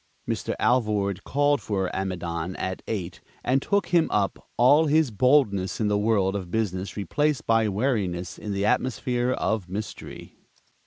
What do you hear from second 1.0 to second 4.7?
called for Amidon at eight, and took him up,